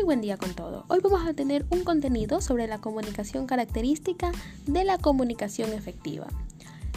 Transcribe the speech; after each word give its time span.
Muy 0.00 0.06
buen 0.06 0.22
día 0.22 0.38
con 0.38 0.54
todo. 0.54 0.86
Hoy 0.88 1.00
vamos 1.02 1.28
a 1.28 1.34
tener 1.34 1.66
un 1.68 1.84
contenido 1.84 2.40
sobre 2.40 2.66
la 2.66 2.78
comunicación 2.78 3.46
característica 3.46 4.32
de 4.64 4.82
la 4.82 4.96
comunicación 4.96 5.74
efectiva. 5.74 6.26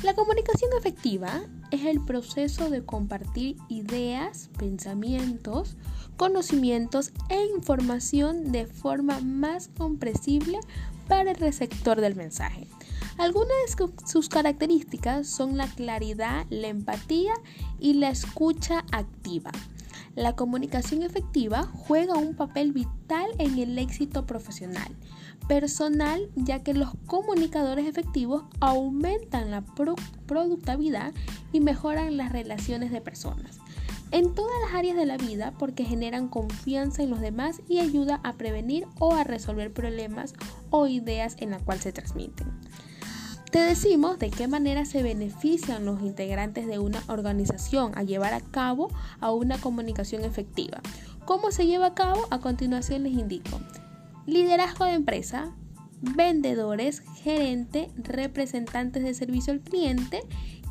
La 0.03 0.13
comunicación 0.13 0.71
efectiva 0.79 1.41
es 1.71 1.83
el 1.83 1.99
proceso 1.99 2.69
de 2.69 2.85
compartir 2.85 3.57
ideas, 3.67 4.49
pensamientos, 4.57 5.75
conocimientos 6.15 7.11
e 7.27 7.43
información 7.47 8.53
de 8.53 8.67
forma 8.67 9.19
más 9.19 9.67
comprensible 9.67 10.57
para 11.09 11.31
el 11.31 11.37
receptor 11.37 11.99
del 11.99 12.15
mensaje. 12.15 12.69
Algunas 13.17 13.75
de 13.75 14.07
sus 14.07 14.29
características 14.29 15.27
son 15.27 15.57
la 15.57 15.67
claridad, 15.67 16.45
la 16.49 16.69
empatía 16.69 17.33
y 17.81 17.95
la 17.95 18.11
escucha 18.11 18.85
activa. 18.93 19.51
La 20.15 20.35
comunicación 20.35 21.01
efectiva 21.01 21.63
juega 21.63 22.15
un 22.15 22.35
papel 22.35 22.71
vital 22.71 23.25
en 23.39 23.57
el 23.57 23.77
éxito 23.79 24.25
profesional, 24.25 24.95
personal, 25.47 26.29
ya 26.35 26.63
que 26.63 26.73
los 26.73 26.91
comunicadores 27.07 27.87
efectivos 27.87 28.43
aumentan 28.59 29.51
la 29.51 29.63
productividad 30.27 31.13
y 31.51 31.61
mejoran 31.61 32.17
las 32.17 32.31
relaciones 32.31 32.91
de 32.91 33.01
personas 33.01 33.59
en 34.13 34.35
todas 34.35 34.53
las 34.63 34.75
áreas 34.75 34.95
de 34.95 35.07
la 35.07 35.17
vida 35.17 35.53
porque 35.57 35.85
generan 35.85 36.27
confianza 36.27 37.01
en 37.01 37.09
los 37.09 37.19
demás 37.19 37.61
y 37.67 37.79
ayuda 37.79 38.21
a 38.23 38.33
prevenir 38.33 38.85
o 38.99 39.15
a 39.15 39.23
resolver 39.23 39.73
problemas 39.73 40.35
o 40.69 40.85
ideas 40.85 41.35
en 41.39 41.49
la 41.49 41.57
cual 41.57 41.79
se 41.79 41.91
transmiten. 41.91 42.47
Te 43.53 43.59
decimos 43.59 44.17
de 44.17 44.31
qué 44.31 44.47
manera 44.47 44.83
se 44.83 45.03
benefician 45.03 45.85
los 45.85 46.01
integrantes 46.01 46.65
de 46.65 46.79
una 46.79 47.03
organización 47.05 47.91
a 47.95 48.01
llevar 48.01 48.33
a 48.33 48.41
cabo 48.41 48.89
a 49.19 49.31
una 49.31 49.59
comunicación 49.59 50.23
efectiva. 50.23 50.81
¿Cómo 51.25 51.51
se 51.51 51.67
lleva 51.67 51.85
a 51.85 51.93
cabo? 51.93 52.25
A 52.31 52.39
continuación 52.39 53.03
les 53.03 53.13
indico. 53.13 53.61
Liderazgo 54.25 54.85
de 54.85 54.93
empresa, 54.93 55.53
vendedores, 56.01 57.03
gerente, 57.21 57.91
representantes 57.95 59.03
de 59.03 59.13
servicio 59.13 59.53
al 59.53 59.59
cliente. 59.59 60.21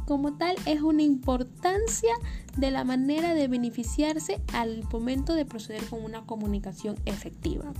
Como 0.04 0.36
tal, 0.36 0.56
es 0.66 0.82
una 0.82 1.02
importancia 1.02 2.12
de 2.56 2.72
la 2.72 2.82
manera 2.82 3.32
de 3.32 3.46
beneficiarse 3.46 4.40
al 4.54 4.82
momento 4.92 5.36
de 5.36 5.44
proceder 5.44 5.84
con 5.84 6.02
una 6.02 6.26
comunicación 6.26 6.96
efectiva 7.04 7.72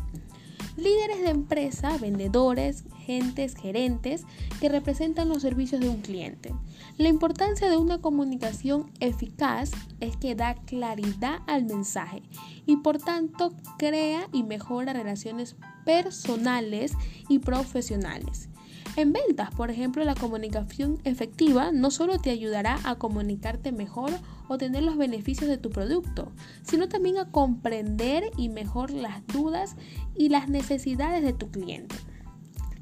líderes 0.77 1.23
de 1.23 1.31
empresa, 1.31 1.97
vendedores, 1.98 2.84
gentes, 2.98 3.55
gerentes 3.55 4.25
que 4.61 4.69
representan 4.69 5.28
los 5.28 5.42
servicios 5.42 5.81
de 5.81 5.89
un 5.89 6.01
cliente. 6.01 6.55
La 6.98 7.09
importancia 7.09 7.69
de 7.70 7.77
una 7.77 8.01
comunicación 8.01 8.91
eficaz 9.00 9.70
es 10.00 10.17
que 10.17 10.34
da 10.34 10.55
claridad 10.55 11.41
al 11.47 11.65
mensaje 11.65 12.23
y 12.67 12.77
por 12.77 12.98
tanto 12.98 13.53
crea 13.78 14.28
y 14.33 14.43
mejora 14.43 14.93
relaciones 14.93 15.56
personales 15.84 16.93
y 17.28 17.39
profesionales. 17.41 18.48
En 18.95 19.12
ventas, 19.12 19.51
por 19.55 19.71
ejemplo, 19.71 20.05
la 20.05 20.15
comunicación 20.15 21.01
efectiva 21.05 21.73
no 21.73 21.91
solo 21.91 22.19
te 22.19 22.31
ayudará 22.31 22.79
a 22.85 22.97
comunicarte 22.97 23.73
mejor 23.73 24.11
o 24.49 24.59
tener 24.59 24.83
los 24.83 24.99
beneficios 24.99 25.49
de 25.49 25.57
tu 25.57 25.71
producto, 25.71 26.31
sino 26.62 26.89
también 26.89 27.17
a 27.17 27.31
comprender 27.31 28.25
y 28.37 28.51
mejor 28.51 28.91
las 28.91 29.27
dudas 29.29 29.77
y 30.15 30.29
las 30.29 30.51
necesidades 30.51 31.23
de 31.23 31.33
tu 31.33 31.51
cliente. 31.51 31.97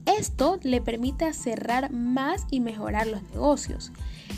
Esto 0.07 0.59
le 0.63 0.81
permite 0.81 1.33
cerrar 1.33 1.93
más 1.93 2.47
y 2.51 2.59
mejorar 2.59 3.07
los 3.07 3.23
negocios. 3.23 3.93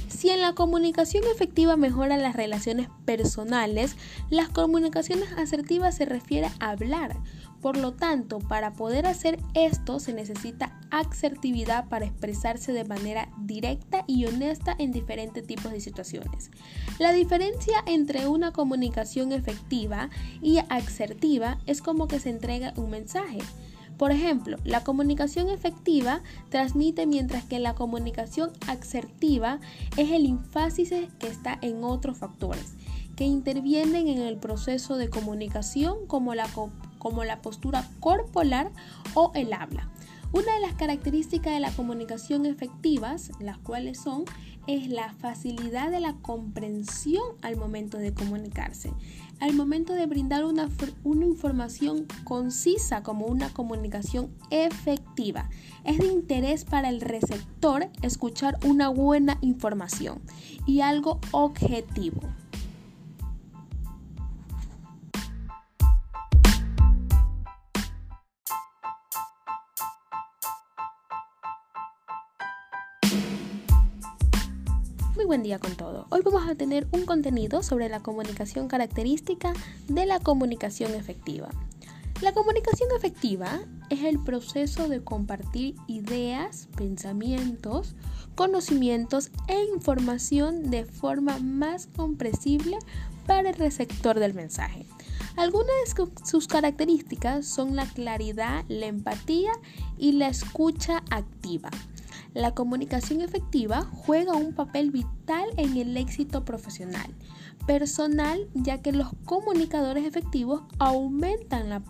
Si 0.08 0.28
en 0.28 0.42
la 0.42 0.52
comunicación 0.52 1.24
efectiva 1.32 1.76
mejora 1.76 2.18
las 2.18 2.36
relaciones 2.36 2.88
personales, 3.06 3.96
las 4.28 4.50
comunicaciones 4.50 5.32
asertivas 5.32 5.96
se 5.96 6.04
refiere 6.04 6.48
a 6.60 6.70
hablar. 6.70 7.16
Por 7.62 7.76
lo 7.76 7.92
tanto, 7.92 8.40
para 8.40 8.72
poder 8.72 9.06
hacer 9.06 9.38
esto 9.54 10.00
se 10.00 10.12
necesita 10.12 10.80
asertividad 10.90 11.88
para 11.88 12.06
expresarse 12.06 12.72
de 12.72 12.84
manera 12.84 13.28
directa 13.38 14.04
y 14.08 14.24
honesta 14.26 14.74
en 14.76 14.90
diferentes 14.90 15.46
tipos 15.46 15.70
de 15.70 15.80
situaciones. 15.80 16.50
La 16.98 17.12
diferencia 17.12 17.76
entre 17.86 18.26
una 18.26 18.52
comunicación 18.52 19.30
efectiva 19.30 20.10
y 20.42 20.58
asertiva 20.70 21.58
es 21.66 21.82
como 21.82 22.08
que 22.08 22.18
se 22.18 22.30
entrega 22.30 22.74
un 22.76 22.90
mensaje. 22.90 23.38
Por 23.96 24.10
ejemplo, 24.10 24.56
la 24.64 24.82
comunicación 24.82 25.48
efectiva 25.48 26.22
transmite 26.48 27.06
mientras 27.06 27.44
que 27.44 27.60
la 27.60 27.76
comunicación 27.76 28.50
asertiva 28.66 29.60
es 29.96 30.10
el 30.10 30.26
énfasis 30.26 30.90
que 30.90 31.28
está 31.28 31.60
en 31.62 31.84
otros 31.84 32.18
factores 32.18 32.74
que 33.16 33.24
intervienen 33.24 34.08
en 34.08 34.18
el 34.22 34.38
proceso 34.38 34.96
de 34.96 35.10
comunicación 35.10 36.06
como 36.06 36.34
la, 36.34 36.48
como 37.02 37.24
la 37.24 37.42
postura 37.42 37.84
corporal 37.98 38.70
o 39.14 39.32
el 39.34 39.52
habla. 39.52 39.90
Una 40.32 40.54
de 40.54 40.60
las 40.60 40.74
características 40.74 41.52
de 41.52 41.58
la 41.58 41.72
comunicación 41.72 42.46
efectivas, 42.46 43.32
las 43.40 43.58
cuales 43.58 43.98
son, 43.98 44.24
es 44.68 44.88
la 44.88 45.12
facilidad 45.14 45.90
de 45.90 45.98
la 45.98 46.14
comprensión 46.22 47.24
al 47.42 47.56
momento 47.56 47.98
de 47.98 48.14
comunicarse, 48.14 48.92
al 49.40 49.52
momento 49.52 49.94
de 49.94 50.06
brindar 50.06 50.44
una, 50.44 50.68
una 51.02 51.26
información 51.26 52.06
concisa 52.22 53.02
como 53.02 53.26
una 53.26 53.52
comunicación 53.52 54.30
efectiva. 54.50 55.50
Es 55.82 55.98
de 55.98 56.06
interés 56.06 56.64
para 56.64 56.88
el 56.88 57.00
receptor 57.00 57.90
escuchar 58.00 58.58
una 58.64 58.90
buena 58.90 59.38
información 59.40 60.22
y 60.66 60.82
algo 60.82 61.18
objetivo. 61.32 62.20
Buen 75.32 75.42
día 75.42 75.58
con 75.58 75.74
todo. 75.76 76.06
Hoy 76.10 76.20
vamos 76.22 76.46
a 76.46 76.54
tener 76.56 76.86
un 76.92 77.06
contenido 77.06 77.62
sobre 77.62 77.88
la 77.88 78.00
comunicación 78.00 78.68
característica 78.68 79.54
de 79.88 80.04
la 80.04 80.20
comunicación 80.20 80.94
efectiva. 80.94 81.48
La 82.20 82.32
comunicación 82.32 82.90
efectiva 82.94 83.60
es 83.88 84.04
el 84.04 84.22
proceso 84.22 84.88
de 84.90 85.02
compartir 85.02 85.74
ideas, 85.86 86.68
pensamientos, 86.76 87.94
conocimientos 88.34 89.30
e 89.48 89.58
información 89.74 90.70
de 90.70 90.84
forma 90.84 91.38
más 91.38 91.86
comprensible 91.86 92.76
para 93.26 93.48
el 93.48 93.54
receptor 93.54 94.20
del 94.20 94.34
mensaje. 94.34 94.84
Algunas 95.36 95.94
de 95.96 96.26
sus 96.26 96.46
características 96.46 97.46
son 97.46 97.74
la 97.74 97.86
claridad, 97.86 98.66
la 98.68 98.84
empatía 98.84 99.52
y 99.96 100.12
la 100.12 100.28
escucha 100.28 101.02
activa. 101.08 101.70
La 102.34 102.54
comunicación 102.54 103.20
efectiva 103.20 103.82
juega 103.92 104.32
un 104.32 104.54
papel 104.54 104.90
vital 104.90 105.44
en 105.56 105.76
el 105.76 105.96
éxito 105.96 106.44
profesional, 106.44 107.14
personal, 107.66 108.48
ya 108.54 108.80
que 108.80 108.92
los 108.92 109.08
comunicadores 109.24 110.04
efectivos 110.04 110.62
aumentan 110.78 111.68
la 111.68 111.82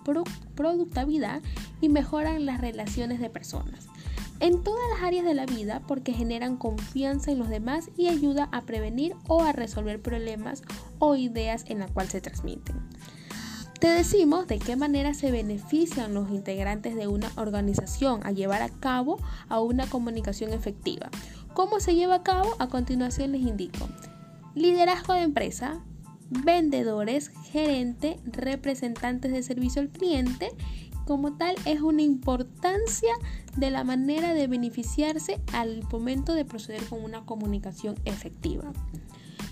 productividad 0.55 1.43
y 1.81 1.89
mejoran 1.89 2.45
las 2.45 2.61
relaciones 2.61 3.21
de 3.21 3.31
personas 3.31 3.89
en 4.43 4.65
todas 4.65 4.83
las 4.93 5.05
áreas 5.05 5.25
de 5.25 5.35
la 5.35 5.47
vida 5.47 5.83
porque 5.87 6.13
generan 6.13 6.57
confianza 6.57 7.31
en 7.31 7.39
los 7.39 7.49
demás 7.49 7.91
y 7.97 8.09
ayuda 8.09 8.49
a 8.51 8.63
prevenir 8.63 9.15
o 9.29 9.45
a 9.45 9.53
resolver 9.53 10.03
problemas 10.03 10.65
o 10.99 11.15
ideas 11.15 11.65
en 11.69 11.79
la 11.79 11.87
cual 11.87 12.09
se 12.09 12.21
transmiten. 12.21 12.75
Te 13.83 13.89
decimos 13.89 14.47
de 14.47 14.61
qué 14.61 14.77
manera 14.77 15.13
se 15.13 15.33
benefician 15.33 16.15
los 16.15 16.31
integrantes 16.31 16.95
de 16.95 17.09
una 17.09 17.33
organización 17.35 18.25
a 18.25 18.31
llevar 18.31 18.63
a 18.63 18.69
cabo 18.69 19.19
a 19.49 19.59
una 19.59 19.89
comunicación 19.89 20.53
efectiva. 20.53 21.11
¿Cómo 21.53 21.81
se 21.81 21.97
lleva 21.97 22.15
a 22.15 22.23
cabo? 22.23 22.55
A 22.61 22.69
continuación 22.69 23.33
les 23.33 23.41
indico. 23.41 23.89
Liderazgo 24.55 25.15
de 25.15 25.23
empresa, 25.23 25.83
vendedores, 26.31 27.33
gerente, 27.51 28.21
representantes 28.23 29.33
de 29.33 29.43
servicio 29.43 29.83
al 29.83 29.89
cliente. 29.89 30.51
Como 31.05 31.33
tal, 31.33 31.57
es 31.65 31.81
una 31.81 32.03
importancia 32.03 33.13
de 33.57 33.73
la 33.73 33.83
manera 33.83 34.33
de 34.33 34.47
beneficiarse 34.47 35.41
al 35.53 35.83
momento 35.91 36.35
de 36.35 36.45
proceder 36.45 36.85
con 36.85 37.03
una 37.03 37.27
comunicación 37.27 37.97
efectiva 38.05 38.73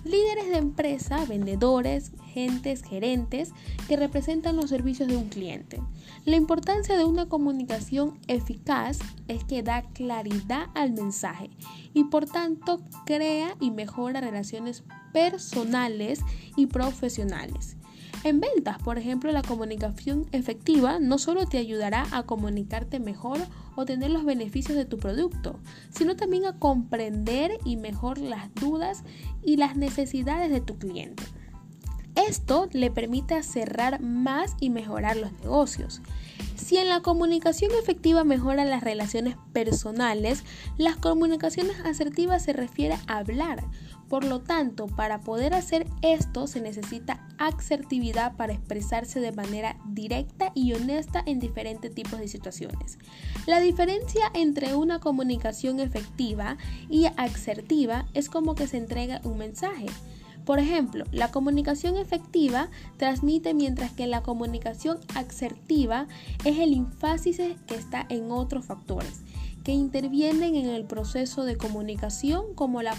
líderes 0.05 0.49
de 0.49 0.57
empresa, 0.57 1.25
vendedores, 1.25 2.13
gentes, 2.33 2.83
gerentes 2.83 3.53
que 3.89 3.97
representan 3.97 4.57
los 4.57 4.71
servicios 4.71 5.09
de 5.09 5.17
un 5.17 5.29
cliente. 5.29 5.81
La 6.25 6.37
importancia 6.37 6.97
de 6.97 7.05
una 7.05 7.29
comunicación 7.29 8.19
eficaz 8.29 8.99
es 9.29 9.45
que 9.45 9.63
da 9.63 9.83
claridad 9.93 10.67
al 10.75 10.93
mensaje 10.93 11.51
y 11.95 12.05
por 12.05 12.27
tanto 12.27 12.81
crea 13.05 13.57
y 13.61 13.71
mejora 13.71 14.21
relaciones 14.21 14.85
personales 15.13 16.21
y 16.57 16.67
profesionales. 16.67 17.77
En 18.23 18.41
ventas, 18.41 18.79
por 18.79 18.99
ejemplo, 18.99 19.33
la 19.33 19.43
comunicación 19.43 20.27
efectiva 20.33 20.99
no 20.99 21.19
solo 21.19 21.47
te 21.47 21.59
ayudará 21.59 22.07
a 22.13 22.25
comunicarte 22.25 23.01
mejor 23.01 23.39
o 23.77 23.85
tener 23.85 24.11
los 24.11 24.25
beneficios 24.25 24.77
de 24.77 24.85
tu 24.85 24.99
producto, 24.99 25.59
sino 25.91 26.17
también 26.17 26.45
a 26.45 26.59
comprender 26.59 27.53
y 27.65 27.77
mejor 27.77 28.19
las 28.19 28.55
dudas 28.55 29.05
y 29.43 29.57
las 29.57 29.77
necesidades 29.77 30.51
de 30.51 30.61
tu 30.61 30.77
cliente. 30.77 31.23
Esto 32.15 32.69
le 32.73 32.91
permite 32.91 33.43
cerrar 33.43 34.01
más 34.01 34.57
y 34.61 34.69
mejorar 34.69 35.17
los 35.17 35.33
negocios. 35.33 36.03
Si 36.57 36.77
en 36.77 36.89
la 36.89 37.01
comunicación 37.01 37.71
efectiva 37.81 38.25
mejora 38.25 38.65
las 38.65 38.83
relaciones 38.83 39.37
personales, 39.53 40.45
las 40.77 40.97
comunicaciones 40.97 41.81
asertivas 41.85 42.45
se 42.45 42.53
refiere 42.53 42.97
a 43.07 43.19
hablar. 43.19 43.65
Por 44.11 44.25
lo 44.25 44.41
tanto, 44.41 44.89
para 44.89 45.21
poder 45.21 45.55
hacer 45.55 45.87
esto 46.03 46.49
se 46.49 46.61
necesita 46.61 47.29
asertividad 47.39 48.37
para 48.37 48.53
expresarse 48.53 49.21
de 49.21 49.31
manera 49.31 49.77
directa 49.87 50.51
y 50.53 50.73
honesta 50.73 51.23
en 51.25 51.39
diferentes 51.39 51.95
tipos 51.95 52.19
de 52.19 52.27
situaciones. 52.27 52.99
La 53.47 53.61
diferencia 53.61 54.25
entre 54.35 54.75
una 54.75 54.99
comunicación 54.99 55.79
efectiva 55.79 56.59
y 56.89 57.07
asertiva 57.17 58.07
es 58.13 58.29
como 58.29 58.57
que 58.57 58.67
se 58.67 58.79
entrega 58.79 59.21
un 59.23 59.39
mensaje. 59.39 59.87
Por 60.45 60.59
ejemplo, 60.59 61.05
la 61.13 61.31
comunicación 61.31 61.97
efectiva 61.97 62.69
transmite 62.97 63.55
mientras 63.55 63.93
que 63.93 64.09
la 64.09 64.23
comunicación 64.25 64.99
asertiva 65.15 66.09
es 66.45 66.59
el 66.59 66.73
énfasis 66.73 67.37
que 67.37 67.77
está 67.77 68.07
en 68.09 68.33
otros 68.33 68.65
factores 68.65 69.23
que 69.65 69.73
intervienen 69.73 70.57
en 70.57 70.71
el 70.71 70.85
proceso 70.85 71.45
de 71.45 71.57
comunicación 71.57 72.55
como 72.55 72.83
la, 72.83 72.97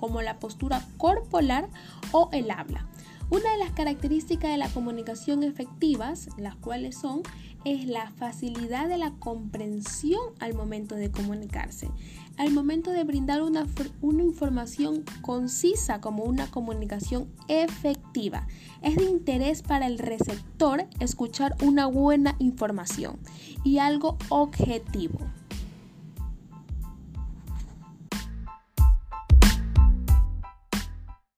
como 0.00 0.22
la 0.22 0.38
postura 0.38 0.82
corporal 0.96 1.68
o 2.10 2.30
el 2.32 2.50
habla. 2.50 2.88
Una 3.28 3.52
de 3.52 3.58
las 3.58 3.70
características 3.70 4.50
de 4.50 4.56
la 4.56 4.68
comunicación 4.70 5.44
efectivas, 5.44 6.28
las 6.36 6.56
cuales 6.56 6.96
son, 6.96 7.22
es 7.64 7.86
la 7.86 8.10
facilidad 8.10 8.88
de 8.88 8.96
la 8.96 9.12
comprensión 9.12 10.20
al 10.40 10.54
momento 10.54 10.94
de 10.94 11.10
comunicarse, 11.10 11.90
al 12.38 12.50
momento 12.50 12.90
de 12.90 13.04
brindar 13.04 13.42
una, 13.42 13.66
una, 14.00 14.22
información 14.22 15.04
concisa 15.20 16.00
como 16.00 16.24
una 16.24 16.50
comunicación 16.50 17.28
efectiva. 17.48 18.48
Es 18.82 18.96
de 18.96 19.04
interés 19.04 19.60
para 19.62 19.86
el 19.86 19.98
receptor 19.98 20.86
escuchar 20.98 21.54
una 21.62 21.86
buena 21.86 22.34
información 22.38 23.18
y 23.62 23.78
algo 23.78 24.16
objetivo. 24.30 25.20